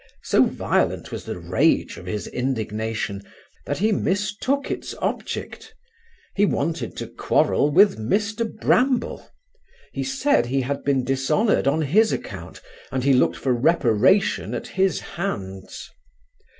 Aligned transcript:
So 0.23 0.45
violent 0.45 1.11
was 1.11 1.25
the 1.25 1.37
rage 1.37 1.95
of 1.97 2.07
his 2.07 2.25
indignation, 2.25 3.21
that 3.67 3.77
he 3.77 3.91
mistook 3.91 4.71
its 4.71 4.95
object. 4.95 5.75
He 6.35 6.43
wanted 6.43 6.97
to 6.97 7.07
quarrel 7.07 7.69
with 7.69 7.99
Mr 7.99 8.51
Bramble; 8.51 9.29
he 9.93 10.03
said, 10.03 10.47
he 10.47 10.61
had 10.61 10.83
been 10.83 11.03
dishonoured 11.03 11.67
on 11.67 11.83
his 11.83 12.11
account, 12.11 12.61
and 12.91 13.03
he 13.03 13.13
looked 13.13 13.35
for 13.37 13.53
reparation 13.53 14.55
at 14.55 14.65
his 14.69 14.99
hands. 15.01 15.91